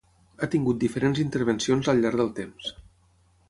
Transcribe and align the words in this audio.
Ha 0.39 0.47
tingut 0.53 0.79
diferents 0.83 1.21
intervencions 1.25 1.93
al 1.93 2.03
llarg 2.07 2.21
del 2.23 2.35
temps. 2.43 2.75